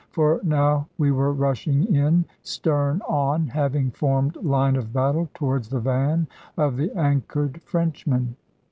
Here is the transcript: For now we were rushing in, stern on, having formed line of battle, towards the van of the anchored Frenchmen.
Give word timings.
For 0.09 0.39
now 0.43 0.87
we 0.97 1.11
were 1.11 1.31
rushing 1.31 1.93
in, 1.93 2.25
stern 2.41 3.03
on, 3.07 3.45
having 3.45 3.91
formed 3.91 4.35
line 4.37 4.75
of 4.75 4.91
battle, 4.91 5.29
towards 5.35 5.69
the 5.69 5.79
van 5.79 6.25
of 6.57 6.75
the 6.75 6.91
anchored 6.95 7.61
Frenchmen. 7.61 8.35